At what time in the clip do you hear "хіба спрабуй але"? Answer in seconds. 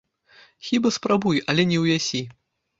0.69-1.69